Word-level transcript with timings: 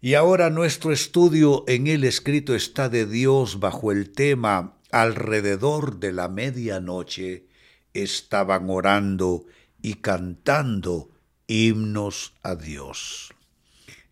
Y 0.00 0.14
ahora 0.14 0.50
nuestro 0.50 0.92
estudio 0.92 1.64
en 1.68 1.86
el 1.86 2.02
escrito 2.02 2.56
está 2.56 2.88
de 2.88 3.06
Dios 3.06 3.60
bajo 3.60 3.92
el 3.92 4.10
tema 4.10 4.76
alrededor 4.90 6.00
de 6.00 6.12
la 6.12 6.28
medianoche 6.28 7.46
estaban 7.94 8.68
orando 8.68 9.44
y 9.80 9.94
cantando 9.94 11.10
himnos 11.46 12.34
a 12.42 12.54
Dios. 12.54 13.32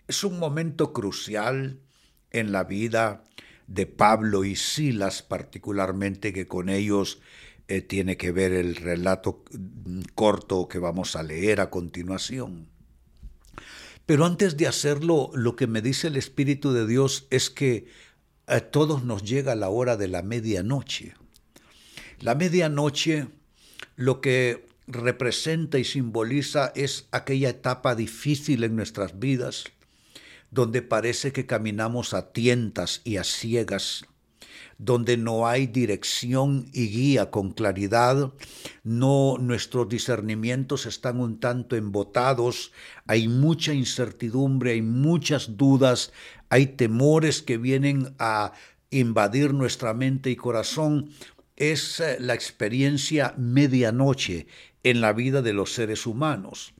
Es 0.08 0.24
un 0.24 0.38
momento 0.38 0.92
crucial 0.92 1.78
en 2.30 2.52
la 2.52 2.64
vida 2.64 3.24
de 3.66 3.86
Pablo 3.86 4.44
y 4.44 4.56
Silas, 4.56 5.22
particularmente 5.22 6.32
que 6.32 6.48
con 6.48 6.68
ellos 6.68 7.20
eh, 7.70 7.82
tiene 7.82 8.16
que 8.16 8.32
ver 8.32 8.52
el 8.52 8.74
relato 8.74 9.44
corto 10.16 10.66
que 10.66 10.80
vamos 10.80 11.14
a 11.14 11.22
leer 11.22 11.60
a 11.60 11.70
continuación. 11.70 12.68
Pero 14.06 14.26
antes 14.26 14.56
de 14.56 14.66
hacerlo, 14.66 15.30
lo 15.34 15.54
que 15.54 15.68
me 15.68 15.80
dice 15.80 16.08
el 16.08 16.16
Espíritu 16.16 16.72
de 16.72 16.84
Dios 16.84 17.28
es 17.30 17.48
que 17.48 17.86
a 18.48 18.58
todos 18.58 19.04
nos 19.04 19.22
llega 19.22 19.54
la 19.54 19.68
hora 19.68 19.96
de 19.96 20.08
la 20.08 20.22
medianoche. 20.22 21.14
La 22.18 22.34
medianoche 22.34 23.28
lo 23.94 24.20
que 24.20 24.66
representa 24.88 25.78
y 25.78 25.84
simboliza 25.84 26.72
es 26.74 27.06
aquella 27.12 27.50
etapa 27.50 27.94
difícil 27.94 28.64
en 28.64 28.74
nuestras 28.74 29.20
vidas, 29.20 29.66
donde 30.50 30.82
parece 30.82 31.30
que 31.30 31.46
caminamos 31.46 32.14
a 32.14 32.32
tientas 32.32 33.00
y 33.04 33.18
a 33.18 33.22
ciegas, 33.22 34.06
donde 34.78 35.16
no 35.16 35.46
hay 35.46 35.66
dirección 35.66 36.68
y 36.72 36.88
guía 36.88 37.30
con 37.30 37.52
claridad, 37.52 38.32
no 38.82 39.36
nuestros 39.38 39.88
discernimientos 39.88 40.86
están 40.86 41.20
un 41.20 41.40
tanto 41.40 41.76
embotados, 41.76 42.72
hay 43.06 43.28
mucha 43.28 43.74
incertidumbre, 43.74 44.72
hay 44.72 44.82
muchas 44.82 45.56
dudas, 45.56 46.12
hay 46.48 46.66
temores 46.66 47.42
que 47.42 47.58
vienen 47.58 48.14
a 48.18 48.52
invadir 48.90 49.54
nuestra 49.54 49.94
mente 49.94 50.30
y 50.30 50.36
corazón, 50.36 51.10
es 51.56 52.00
eh, 52.00 52.16
la 52.18 52.34
experiencia 52.34 53.34
medianoche 53.36 54.46
en 54.82 55.00
la 55.00 55.12
vida 55.12 55.42
de 55.42 55.52
los 55.52 55.74
seres 55.74 56.06
humanos. 56.06 56.72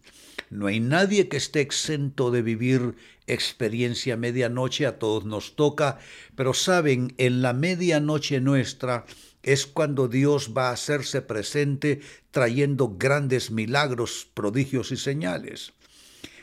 No 0.50 0.66
hay 0.66 0.80
nadie 0.80 1.28
que 1.28 1.36
esté 1.36 1.60
exento 1.60 2.32
de 2.32 2.42
vivir 2.42 2.96
experiencia 3.28 4.16
medianoche, 4.16 4.84
a 4.84 4.98
todos 4.98 5.24
nos 5.24 5.54
toca, 5.54 5.98
pero 6.34 6.54
saben, 6.54 7.14
en 7.18 7.40
la 7.40 7.52
medianoche 7.52 8.40
nuestra 8.40 9.06
es 9.44 9.64
cuando 9.66 10.08
Dios 10.08 10.52
va 10.56 10.68
a 10.68 10.72
hacerse 10.72 11.22
presente 11.22 12.00
trayendo 12.32 12.96
grandes 12.98 13.52
milagros, 13.52 14.28
prodigios 14.34 14.90
y 14.90 14.96
señales. 14.96 15.72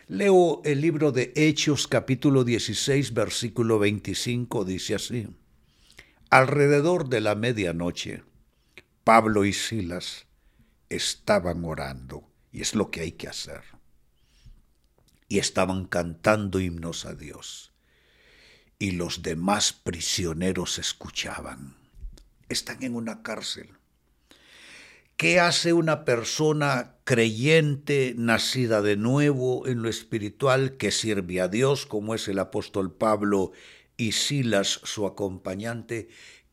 Leo 0.08 0.62
el 0.64 0.80
libro 0.80 1.12
de 1.12 1.34
Hechos 1.36 1.86
capítulo 1.90 2.46
16 2.46 3.14
versículo 3.14 3.78
25, 3.78 4.64
dice 4.64 4.96
así. 4.96 5.28
Alrededor 6.30 7.10
de 7.10 7.20
la 7.20 7.36
medianoche, 7.36 8.24
Pablo 9.04 9.44
y 9.44 9.52
Silas 9.52 10.28
estaban 10.88 11.66
orando, 11.66 12.24
y 12.54 12.62
es 12.62 12.74
lo 12.74 12.90
que 12.90 13.02
hay 13.02 13.12
que 13.12 13.28
hacer 13.28 13.77
y 15.28 15.39
estaban 15.39 15.86
cantando 15.86 16.59
himnos 16.59 17.06
a 17.06 17.14
Dios. 17.14 17.72
Y 18.80 18.92
los 18.92 19.23
demás 19.23 19.73
prisioneros 19.73 20.80
escuchaban. 20.80 21.75
Están 22.50 22.83
en 22.83 22.95
una 22.95 23.23
cárcel. 23.23 23.72
¿Qué 25.17 25.39
hace 25.39 25.73
una 25.73 26.05
persona 26.05 26.95
creyente, 27.03 28.14
nacida 28.16 28.83
de 28.83 28.98
nuevo 28.98 29.67
en 29.67 29.81
lo 29.81 29.89
espiritual, 29.89 30.78
que 30.78 30.92
sirve 30.92 31.42
a 31.42 31.48
Dios, 31.48 31.88
como 31.88 32.14
es 32.14 32.28
el 32.28 32.38
apóstol 32.38 32.94
Pablo 32.94 33.52
y 33.98 34.11
Silas, 34.11 34.80
su 34.83 35.08
acompañante? 35.08 36.10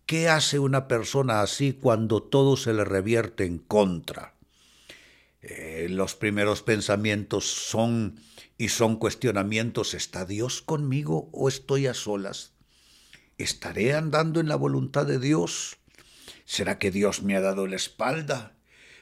¿Qué 0.07 0.31
hace 0.31 0.59
una 0.59 0.89
persona 0.89 1.43
así 1.43 1.75
cuando 1.75 2.23
todo 2.23 2.57
se 2.57 2.73
le 2.73 2.85
revierte 2.85 3.45
en 3.45 3.59
contra? 3.59 4.35
Eh, 5.43 5.89
los 5.91 6.15
primeros 6.15 6.63
pensamientos 6.63 7.45
son 7.45 8.19
y 8.57 8.69
son 8.69 8.97
cuestionamientos, 8.97 9.95
¿está 9.95 10.25
Dios 10.25 10.63
conmigo 10.63 11.29
o 11.33 11.49
estoy 11.49 11.87
a 11.87 11.95
solas? 11.95 12.53
¿Estaré 13.37 13.95
andando 13.95 14.39
en 14.39 14.49
la 14.49 14.57
voluntad 14.57 15.07
de 15.07 15.19
Dios? 15.19 15.79
¿Será 16.45 16.79
que 16.79 16.91
Dios 16.91 17.23
me 17.23 17.37
ha 17.37 17.41
dado 17.41 17.67
la 17.67 17.77
espalda? 17.77 18.57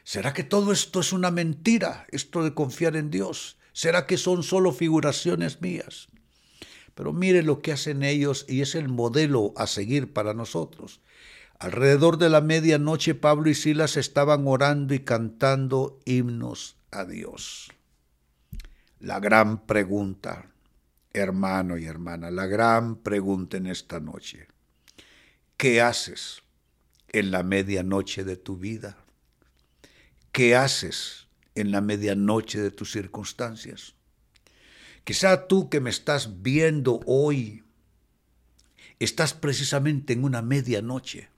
¿Será 0.05 0.33
que 0.33 0.43
todo 0.43 0.73
esto 0.73 1.01
es 1.01 1.12
una 1.12 1.31
mentira, 1.31 2.07
esto 2.11 2.43
de 2.43 2.55
confiar 2.55 2.97
en 2.97 3.11
Dios? 3.11 3.59
¿Será 3.73 4.07
que 4.07 4.17
son 4.17 4.43
solo 4.43 4.73
figuraciones 4.73 5.61
mías? 5.61 6.09
Pero 6.95 7.12
mire 7.12 7.43
lo 7.43 7.61
que 7.61 7.73
hacen 7.73 8.03
ellos 8.03 8.47
y 8.49 8.62
es 8.62 8.75
el 8.75 8.89
modelo 8.89 9.53
a 9.57 9.67
seguir 9.67 10.12
para 10.12 10.35
nosotros. 10.35 11.01
Alrededor 11.59 12.19
de 12.19 12.31
la 12.31 12.41
medianoche 12.41 13.15
Pablo 13.15 13.51
y 13.51 13.55
Silas 13.55 13.97
estaban 13.97 14.47
orando 14.47 14.95
y 14.95 15.01
cantando 15.01 16.01
himnos 16.05 16.77
a 16.91 17.05
Dios 17.05 17.71
la 19.03 19.19
gran 19.19 19.67
pregunta, 19.67 20.47
hermano 21.13 21.77
y 21.77 21.87
hermana, 21.87 22.31
la 22.31 22.47
gran 22.47 22.95
pregunta 23.03 23.57
en 23.57 23.67
esta 23.67 23.99
noche. 23.99 24.47
¿Qué 25.57 25.81
haces 25.81 26.43
en 27.09 27.33
la 27.33 27.43
medianoche 27.43 28.23
de 28.23 28.37
tu 28.37 28.57
vida? 28.59 28.97
¿Qué 30.31 30.55
haces 30.55 31.27
en 31.57 31.73
la 31.73 31.81
medianoche 31.81 32.61
de 32.61 32.71
tus 32.71 32.93
circunstancias? 32.93 33.97
Quizá 35.03 35.49
tú 35.49 35.69
que 35.69 35.81
me 35.81 35.91
estás 35.91 36.41
viendo 36.41 37.01
hoy, 37.05 37.65
estás 39.01 39.35
precisamente 39.35 40.12
en 40.12 40.23
una 40.23 40.43
medianoche. 40.43 41.29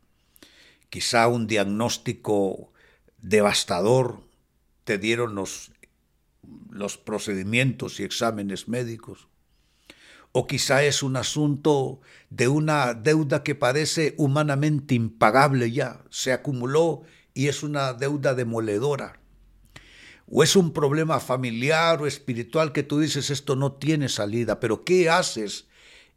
Quizá 0.91 1.29
un 1.29 1.47
diagnóstico 1.47 2.75
devastador 3.23 4.23
te 4.85 4.99
dieron 4.99 5.35
los 5.35 5.73
los 6.71 6.99
procedimientos 6.99 8.01
y 8.01 8.03
exámenes 8.03 8.69
médicos. 8.69 9.29
O 10.33 10.47
quizá 10.47 10.83
es 10.83 11.03
un 11.03 11.17
asunto 11.17 12.01
de 12.31 12.49
una 12.49 12.95
deuda 12.95 13.45
que 13.45 13.55
parece 13.55 14.15
humanamente 14.19 14.95
impagable 14.95 15.71
ya, 15.71 16.03
se 16.11 16.33
acumuló 16.33 17.03
y 17.35 17.47
es 17.47 17.63
una 17.63 17.93
deuda 17.93 18.35
demoledora. 18.35 19.21
O 20.27 20.43
es 20.43 20.57
un 20.57 20.73
problema 20.73 21.21
familiar 21.21 22.03
o 22.03 22.07
espiritual 22.07 22.73
que 22.73 22.83
tú 22.83 22.99
dices 22.99 23.31
esto 23.31 23.55
no 23.57 23.73
tiene 23.75 24.09
salida, 24.09 24.59
pero 24.59 24.85
¿qué 24.85 25.11
haces 25.11 25.69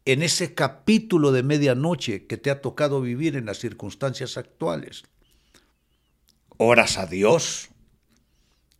en 0.04 0.22
ese 0.22 0.54
capítulo 0.54 1.30
de 1.30 1.42
medianoche 1.42 2.26
que 2.26 2.38
te 2.38 2.50
ha 2.50 2.60
tocado 2.60 3.00
vivir 3.00 3.36
en 3.36 3.46
las 3.46 3.58
circunstancias 3.58 4.36
actuales? 4.36 5.04
¿Oras 6.56 6.98
a 6.98 7.06
Dios? 7.06 7.68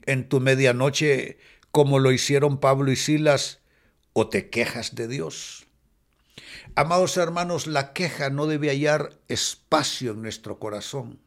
En 0.08 0.26
tu 0.26 0.40
medianoche 0.40 1.36
como 1.70 1.98
lo 1.98 2.12
hicieron 2.12 2.60
Pablo 2.60 2.90
y 2.90 2.96
Silas, 2.96 3.60
o 4.14 4.30
te 4.30 4.48
quejas 4.48 4.94
de 4.94 5.06
Dios. 5.06 5.66
Amados 6.74 7.18
hermanos, 7.18 7.66
la 7.66 7.92
queja 7.92 8.30
no 8.30 8.46
debe 8.46 8.70
hallar 8.70 9.18
espacio 9.28 10.12
en 10.12 10.22
nuestro 10.22 10.58
corazón. 10.58 11.20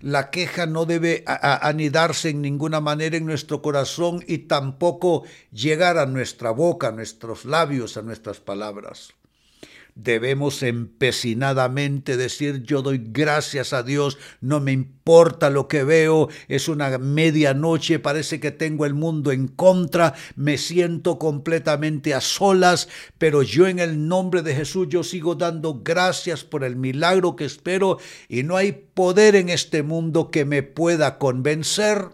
La 0.00 0.30
queja 0.30 0.64
no 0.64 0.86
debe 0.86 1.24
anidarse 1.26 2.30
en 2.30 2.40
ninguna 2.40 2.80
manera 2.80 3.18
en 3.18 3.26
nuestro 3.26 3.60
corazón 3.60 4.24
y 4.26 4.38
tampoco 4.38 5.24
llegar 5.52 5.98
a 5.98 6.06
nuestra 6.06 6.52
boca, 6.52 6.88
a 6.88 6.92
nuestros 6.92 7.44
labios, 7.44 7.98
a 7.98 8.02
nuestras 8.02 8.40
palabras 8.40 9.12
debemos 10.02 10.62
empecinadamente 10.62 12.16
decir 12.16 12.62
yo 12.62 12.82
doy 12.82 13.00
gracias 13.02 13.72
a 13.72 13.82
Dios, 13.82 14.18
no 14.40 14.60
me 14.60 14.72
importa 14.72 15.50
lo 15.50 15.68
que 15.68 15.84
veo, 15.84 16.28
es 16.48 16.68
una 16.68 16.96
medianoche, 16.98 17.98
parece 17.98 18.40
que 18.40 18.50
tengo 18.50 18.86
el 18.86 18.94
mundo 18.94 19.32
en 19.32 19.48
contra, 19.48 20.14
me 20.36 20.58
siento 20.58 21.18
completamente 21.18 22.14
a 22.14 22.20
solas, 22.20 22.88
pero 23.18 23.42
yo 23.42 23.66
en 23.66 23.78
el 23.78 24.08
nombre 24.08 24.42
de 24.42 24.54
Jesús 24.54 24.88
yo 24.88 25.04
sigo 25.04 25.34
dando 25.34 25.82
gracias 25.84 26.44
por 26.44 26.64
el 26.64 26.76
milagro 26.76 27.36
que 27.36 27.44
espero 27.44 27.98
y 28.28 28.42
no 28.42 28.56
hay 28.56 28.72
poder 28.72 29.36
en 29.36 29.48
este 29.48 29.82
mundo 29.82 30.30
que 30.30 30.44
me 30.44 30.62
pueda 30.62 31.18
convencer 31.18 32.08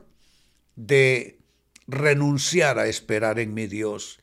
de 0.75 1.39
renunciar 1.87 2.79
a 2.79 2.87
esperar 2.87 3.39
en 3.39 3.55
mi 3.55 3.67
Dios. 3.67 4.19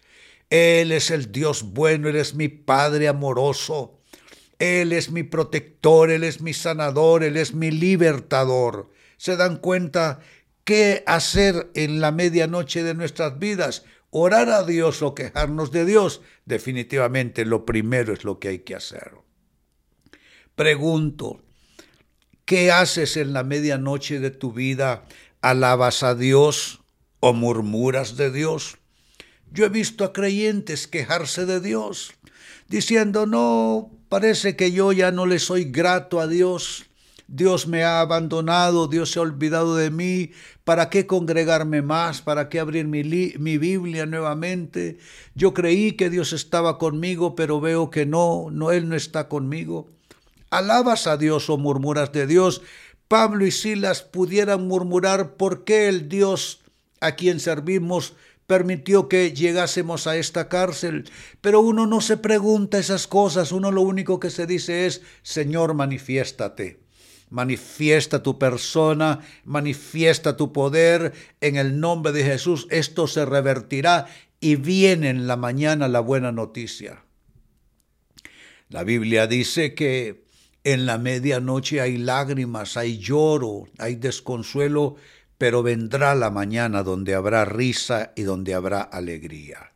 Él 0.53 0.91
es 0.91 1.09
el 1.09 1.31
Dios 1.31 1.63
bueno, 1.63 2.09
Él 2.09 2.15
es 2.15 2.35
mi 2.35 2.47
Padre 2.47 3.07
amoroso. 3.07 3.99
Él 4.59 4.93
es 4.93 5.09
mi 5.09 5.23
protector, 5.23 6.11
Él 6.11 6.23
es 6.23 6.41
mi 6.41 6.53
sanador, 6.53 7.23
Él 7.23 7.37
es 7.37 7.55
mi 7.55 7.71
libertador. 7.71 8.91
¿Se 9.17 9.35
dan 9.35 9.57
cuenta 9.57 10.19
qué 10.63 11.03
hacer 11.07 11.71
en 11.73 12.01
la 12.01 12.11
medianoche 12.11 12.83
de 12.83 12.93
nuestras 12.93 13.39
vidas? 13.39 13.83
Orar 14.11 14.49
a 14.49 14.63
Dios 14.63 15.01
o 15.01 15.15
quejarnos 15.15 15.71
de 15.71 15.85
Dios. 15.85 16.21
Definitivamente 16.45 17.45
lo 17.45 17.65
primero 17.65 18.13
es 18.13 18.23
lo 18.23 18.37
que 18.37 18.49
hay 18.49 18.59
que 18.59 18.75
hacer. 18.75 19.13
Pregunto, 20.53 21.41
¿qué 22.45 22.71
haces 22.71 23.17
en 23.17 23.33
la 23.33 23.41
medianoche 23.43 24.19
de 24.19 24.29
tu 24.29 24.53
vida? 24.53 25.05
¿Alabas 25.41 26.03
a 26.03 26.13
Dios 26.13 26.83
o 27.21 27.33
murmuras 27.33 28.17
de 28.17 28.31
Dios? 28.31 28.77
Yo 29.53 29.65
he 29.65 29.69
visto 29.69 30.03
a 30.03 30.13
creyentes 30.13 30.87
quejarse 30.87 31.45
de 31.45 31.59
Dios, 31.59 32.13
diciendo, 32.69 33.27
no, 33.27 33.91
parece 34.09 34.55
que 34.55 34.71
yo 34.71 34.91
ya 34.91 35.11
no 35.11 35.27
le 35.27 35.37
soy 35.37 35.65
grato 35.65 36.19
a 36.19 36.25
Dios. 36.25 36.85
Dios 37.27 37.67
me 37.67 37.83
ha 37.83 37.99
abandonado, 37.99 38.87
Dios 38.87 39.11
se 39.11 39.19
ha 39.19 39.21
olvidado 39.21 39.75
de 39.75 39.91
mí, 39.91 40.31
¿para 40.63 40.89
qué 40.89 41.05
congregarme 41.05 41.83
más? 41.83 42.21
¿Para 42.23 42.49
qué 42.49 42.59
abrir 42.59 42.87
mi, 42.87 43.03
mi, 43.03 43.57
Biblia 43.59 44.07
nuevamente? 44.07 44.97
Yo 45.35 45.53
creí 45.53 45.91
que 45.91 46.09
Dios 46.09 46.33
estaba 46.33 46.79
conmigo, 46.79 47.35
pero 47.35 47.61
veo 47.61 47.91
que 47.91 48.07
no, 48.07 48.47
no, 48.51 48.71
Él 48.71 48.89
no 48.89 48.95
está 48.95 49.29
conmigo. 49.29 49.87
¿Alabas 50.49 51.05
a 51.05 51.15
Dios 51.15 51.49
o 51.51 51.57
murmuras 51.57 52.11
de 52.11 52.25
Dios? 52.25 52.63
Pablo 53.07 53.45
y 53.45 53.51
Silas 53.51 54.01
pudieran 54.01 54.67
murmurar 54.67 55.35
por 55.35 55.63
qué 55.63 55.87
el 55.87 56.09
Dios 56.09 56.61
a 57.01 57.11
quien 57.11 57.39
servimos 57.39 58.15
permitió 58.53 59.09
que 59.09 59.33
llegásemos 59.33 60.05
a 60.05 60.15
esta 60.15 60.47
cárcel, 60.47 61.09
pero 61.41 61.59
uno 61.59 61.87
no 61.87 62.01
se 62.01 62.17
pregunta 62.17 62.77
esas 62.77 63.07
cosas, 63.07 63.51
uno 63.51 63.71
lo 63.71 63.81
único 63.81 64.19
que 64.19 64.29
se 64.29 64.45
dice 64.45 64.85
es, 64.85 65.01
Señor, 65.23 65.73
manifiéstate 65.73 66.83
manifiesta 67.31 68.21
tu 68.21 68.37
persona, 68.37 69.21
manifiesta 69.43 70.37
tu 70.37 70.53
poder 70.53 71.13
en 71.41 71.55
el 71.55 71.79
nombre 71.79 72.11
de 72.11 72.23
Jesús. 72.23 72.67
Esto 72.69 73.07
se 73.07 73.25
revertirá 73.25 74.05
y 74.39 74.55
viene 74.55 75.09
en 75.09 75.25
la 75.25 75.35
mañana 75.35 75.87
la 75.87 75.99
buena 75.99 76.31
noticia. 76.31 77.05
La 78.69 78.83
Biblia 78.83 79.25
dice 79.25 79.73
que 79.73 80.25
en 80.63 80.85
la 80.85 80.99
medianoche 80.99 81.81
hay 81.81 81.97
lágrimas, 81.97 82.77
hay 82.77 82.99
lloro, 82.99 83.67
hay 83.79 83.95
desconsuelo, 83.95 84.97
pero 85.43 85.61
vendrá 85.61 86.15
la 86.15 86.29
mañana 86.29 86.83
donde 86.83 87.15
habrá 87.15 87.43
risa 87.43 88.13
y 88.15 88.21
donde 88.21 88.53
habrá 88.53 88.79
alegría. 88.79 89.73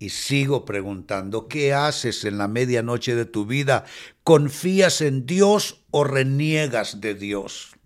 Y 0.00 0.08
sigo 0.08 0.64
preguntando, 0.64 1.46
¿qué 1.46 1.72
haces 1.72 2.24
en 2.24 2.38
la 2.38 2.48
medianoche 2.48 3.14
de 3.14 3.24
tu 3.24 3.46
vida? 3.46 3.84
¿Confías 4.24 5.00
en 5.00 5.26
Dios 5.26 5.84
o 5.92 6.02
reniegas 6.02 7.00
de 7.00 7.14
Dios? 7.14 7.76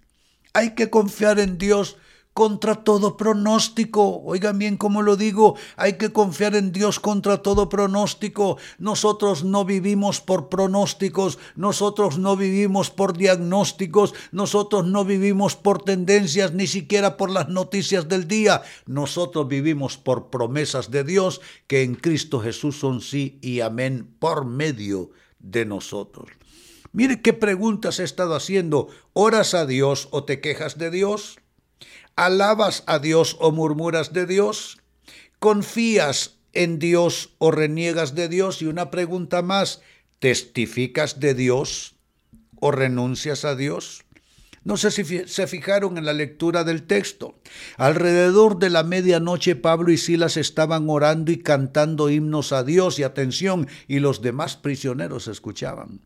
Hay 0.54 0.74
que 0.74 0.88
confiar 0.88 1.38
en 1.40 1.58
Dios 1.58 1.98
contra 2.34 2.74
todo 2.82 3.16
pronóstico. 3.16 4.20
Oigan 4.24 4.58
bien 4.58 4.76
cómo 4.76 5.02
lo 5.02 5.16
digo, 5.16 5.56
hay 5.76 5.94
que 5.94 6.12
confiar 6.12 6.56
en 6.56 6.72
Dios 6.72 7.00
contra 7.00 7.38
todo 7.38 7.68
pronóstico. 7.68 8.58
Nosotros 8.78 9.44
no 9.44 9.64
vivimos 9.64 10.20
por 10.20 10.48
pronósticos, 10.48 11.38
nosotros 11.54 12.18
no 12.18 12.36
vivimos 12.36 12.90
por 12.90 13.16
diagnósticos, 13.16 14.14
nosotros 14.32 14.84
no 14.84 15.04
vivimos 15.04 15.54
por 15.54 15.82
tendencias, 15.82 16.52
ni 16.52 16.66
siquiera 16.66 17.16
por 17.16 17.30
las 17.30 17.48
noticias 17.48 18.08
del 18.08 18.26
día. 18.26 18.62
Nosotros 18.86 19.46
vivimos 19.48 19.96
por 19.96 20.28
promesas 20.28 20.90
de 20.90 21.04
Dios 21.04 21.40
que 21.68 21.82
en 21.82 21.94
Cristo 21.94 22.40
Jesús 22.40 22.78
son 22.78 23.00
sí 23.00 23.38
y 23.42 23.60
amén 23.60 24.12
por 24.18 24.44
medio 24.44 25.10
de 25.38 25.64
nosotros. 25.64 26.28
Mire 26.92 27.22
qué 27.22 27.32
preguntas 27.32 28.00
he 28.00 28.04
estado 28.04 28.34
haciendo. 28.34 28.88
¿Oras 29.12 29.54
a 29.54 29.66
Dios 29.66 30.08
o 30.10 30.24
te 30.24 30.40
quejas 30.40 30.78
de 30.78 30.90
Dios? 30.90 31.38
¿Alabas 32.16 32.84
a 32.86 33.00
Dios 33.00 33.36
o 33.40 33.50
murmuras 33.50 34.12
de 34.12 34.26
Dios? 34.26 34.78
¿Confías 35.40 36.36
en 36.52 36.78
Dios 36.78 37.34
o 37.38 37.50
reniegas 37.50 38.14
de 38.14 38.28
Dios? 38.28 38.62
Y 38.62 38.66
una 38.66 38.92
pregunta 38.92 39.42
más, 39.42 39.82
¿testificas 40.20 41.18
de 41.18 41.34
Dios 41.34 41.96
o 42.60 42.70
renuncias 42.70 43.44
a 43.44 43.56
Dios? 43.56 44.04
No 44.62 44.76
sé 44.76 44.92
si 44.92 45.04
se 45.26 45.46
fijaron 45.48 45.98
en 45.98 46.06
la 46.06 46.12
lectura 46.12 46.62
del 46.62 46.84
texto. 46.84 47.38
Alrededor 47.76 48.58
de 48.60 48.70
la 48.70 48.84
medianoche 48.84 49.56
Pablo 49.56 49.90
y 49.90 49.98
Silas 49.98 50.36
estaban 50.36 50.88
orando 50.88 51.32
y 51.32 51.38
cantando 51.38 52.10
himnos 52.10 52.52
a 52.52 52.62
Dios 52.62 52.98
y 53.00 53.02
atención, 53.02 53.66
y 53.88 53.98
los 53.98 54.22
demás 54.22 54.56
prisioneros 54.56 55.26
escuchaban. 55.26 56.00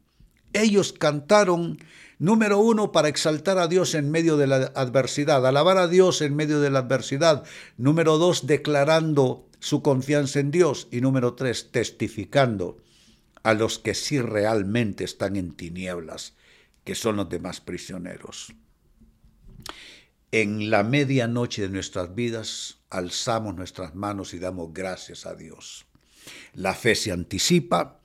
Ellos 0.53 0.93
cantaron 0.93 1.79
Número 2.19 2.59
uno, 2.59 2.91
para 2.91 3.09
exaltar 3.09 3.59
a 3.59 3.69
Dios 3.69 3.95
en 3.95 4.11
medio 4.11 4.37
de 4.37 4.49
la 4.49 4.73
adversidad, 4.75 5.47
alabar 5.47 5.79
a 5.79 5.87
Dios 5.87 6.21
en 6.21 6.35
medio 6.35 6.61
de 6.61 6.69
la 6.69 6.81
adversidad. 6.81 7.45
Número 7.77 8.19
dos, 8.19 8.49
declarando 8.49 9.49
su 9.61 9.83
confianza 9.83 10.41
en 10.41 10.50
Dios. 10.50 10.89
Y 10.91 11.00
número 11.00 11.35
tres, 11.35 11.71
testificando 11.71 12.79
a 13.45 13.55
los 13.55 13.79
que 13.79 13.95
sí 13.95 14.21
realmente 14.21 15.05
están 15.05 15.37
en 15.37 15.53
tinieblas, 15.53 16.35
que 16.83 16.97
son 16.97 17.17
los 17.17 17.29
demás 17.29 17.61
prisioneros. 17.61 18.53
En 20.33 20.71
la 20.71 20.83
medianoche 20.83 21.62
de 21.62 21.69
nuestras 21.69 22.17
vidas 22.17 22.79
alzamos 22.91 23.55
nuestras 23.55 23.95
manos 23.95 24.35
y 24.35 24.41
damos 24.41 24.75
gracias 24.75 25.25
a 25.25 25.37
Dios. 25.37 25.87
La 26.53 26.75
fe 26.75 26.97
se 26.97 27.12
anticipa 27.12 27.98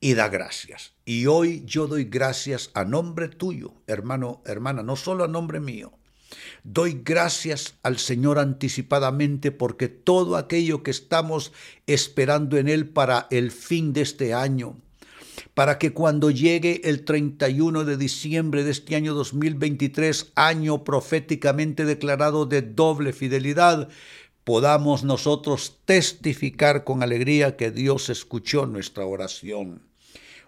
y 0.00 0.14
da 0.14 0.28
gracias. 0.28 0.94
Y 1.04 1.26
hoy 1.26 1.62
yo 1.66 1.86
doy 1.86 2.04
gracias 2.04 2.70
a 2.74 2.84
nombre 2.84 3.28
tuyo, 3.28 3.74
hermano, 3.86 4.42
hermana, 4.44 4.82
no 4.82 4.96
solo 4.96 5.24
a 5.24 5.28
nombre 5.28 5.60
mío. 5.60 5.92
Doy 6.64 7.00
gracias 7.04 7.74
al 7.82 7.98
Señor 7.98 8.38
anticipadamente 8.38 9.52
porque 9.52 9.88
todo 9.88 10.36
aquello 10.36 10.82
que 10.82 10.90
estamos 10.90 11.52
esperando 11.86 12.58
en 12.58 12.68
Él 12.68 12.88
para 12.88 13.28
el 13.30 13.52
fin 13.52 13.92
de 13.92 14.02
este 14.02 14.34
año, 14.34 14.76
para 15.54 15.78
que 15.78 15.92
cuando 15.92 16.30
llegue 16.30 16.82
el 16.84 17.04
31 17.04 17.84
de 17.84 17.96
diciembre 17.96 18.64
de 18.64 18.72
este 18.72 18.96
año 18.96 19.14
2023, 19.14 20.32
año 20.34 20.82
proféticamente 20.82 21.84
declarado 21.84 22.46
de 22.46 22.62
doble 22.62 23.12
fidelidad, 23.12 23.88
podamos 24.46 25.02
nosotros 25.02 25.80
testificar 25.86 26.84
con 26.84 27.02
alegría 27.02 27.56
que 27.56 27.72
Dios 27.72 28.08
escuchó 28.10 28.64
nuestra 28.64 29.04
oración. 29.04 29.82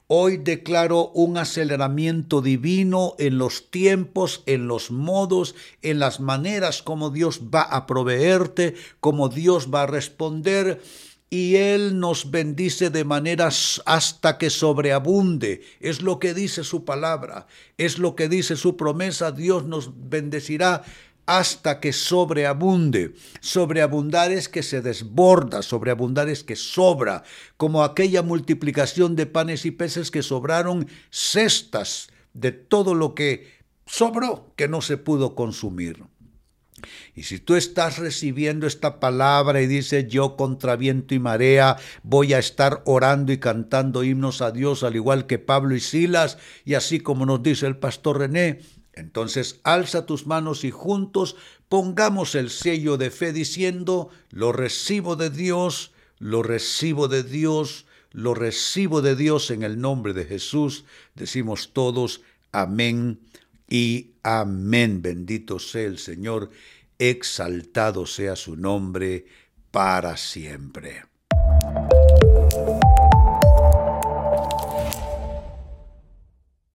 Hoy 0.07 0.37
declaro 0.37 1.09
un 1.09 1.37
aceleramiento 1.37 2.41
divino 2.41 3.17
en 3.19 3.39
los 3.39 3.73
tiempos, 3.73 4.45
en 4.47 4.69
los 4.69 4.93
modos, 4.93 5.57
en 5.83 5.99
las 5.99 6.21
maneras 6.21 6.81
como 6.81 7.11
Dios 7.11 7.41
va 7.53 7.63
a 7.63 7.87
proveerte, 7.87 8.77
como 9.01 9.29
Dios 9.29 9.69
va 9.75 9.83
a 9.83 9.87
responder 9.87 10.81
y 11.31 11.57
Él 11.57 12.01
nos 12.01 12.31
bendice 12.31 12.91
de 12.91 13.05
maneras 13.05 13.83
hasta 13.85 14.39
que 14.39 14.49
sobreabunde. 14.49 15.61
Es 15.81 16.01
lo 16.01 16.19
que 16.19 16.33
dice 16.33 16.65
su 16.65 16.85
palabra, 16.85 17.47
es 17.77 17.99
lo 17.99 18.17
que 18.17 18.29
dice 18.29 18.57
su 18.57 18.77
promesa. 18.77 19.33
Dios 19.33 19.67
nos 19.67 19.91
bendecirá 20.09 20.85
hasta 21.29 21.79
que 21.79 21.93
sobreabunde. 21.93 23.15
Sobreabundar 23.41 24.33
es 24.33 24.49
que 24.49 24.63
se 24.63 24.81
desborda, 24.81 25.61
sobreabundar 25.61 26.31
es 26.31 26.43
que 26.43 26.57
sobra, 26.57 27.23
como 27.59 27.85
aquella 27.85 28.23
multiplicación 28.23 29.15
de 29.15 29.27
panes 29.27 29.67
y 29.67 29.71
peces 29.71 30.11
que 30.11 30.23
sobraron 30.23 30.89
cestas 31.11 32.09
de 32.33 32.53
todo 32.53 32.95
lo 32.95 33.15
que 33.15 33.47
sobró, 33.85 34.55
que 34.57 34.69
no 34.69 34.81
se 34.81 34.97
pudo 34.97 35.35
consumir. 35.35 36.03
Y 37.15 37.25
si 37.25 37.39
tú 37.39 37.57
estás 37.57 37.99
recibiendo 37.99 38.67
esta 38.67 38.99
palabra 38.99 39.61
y 39.61 39.67
dices, 39.67 40.09
yo 40.09 40.35
contra 40.35 40.77
viento 40.77 41.15
y 41.15 41.19
marea 41.19 41.77
voy 42.03 42.33
a 42.33 42.39
estar 42.39 42.83
orando 42.87 43.33
y 43.33 43.39
cantando 43.39 44.03
himnos 44.03 44.41
a 44.41 44.51
Dios, 44.51 44.83
al 44.83 44.97
igual 44.97 45.27
que 45.27 45.39
Pablo 45.39 45.75
y 45.75 45.81
Silas, 45.81 46.39
y 46.65 46.73
así 46.73 47.01
como 47.01 47.27
nos 47.27 47.43
dice 47.43 47.67
el 47.67 47.77
pastor 47.77 48.21
René, 48.21 48.61
entonces 48.99 49.61
alza 49.65 50.07
tus 50.07 50.27
manos 50.27 50.65
y 50.65 50.71
juntos 50.71 51.37
pongamos 51.69 52.35
el 52.35 52.51
sello 52.51 52.97
de 52.97 53.11
fe 53.11 53.33
diciendo, 53.33 54.11
lo 54.31 54.53
recibo 54.53 55.17
de 55.17 55.31
Dios, 55.31 55.93
lo 56.19 56.43
recibo 56.43 57.09
de 57.09 57.23
Dios, 57.23 57.87
lo 58.11 58.35
recibo 58.35 59.03
de 59.03 59.17
Dios 59.17 59.51
en 59.51 59.63
el 59.63 59.81
nombre 59.81 60.13
de 60.13 60.25
Jesús. 60.25 60.85
Decimos 61.15 61.71
todos, 61.73 62.23
amén 62.53 63.21
y 63.69 64.13
amén. 64.23 65.03
Bendito 65.03 65.59
sea 65.59 65.83
el 65.83 65.99
Señor, 65.99 66.51
exaltado 66.99 68.07
sea 68.07 68.35
su 68.35 68.57
nombre 68.57 69.27
para 69.71 70.17
siempre. 70.17 71.05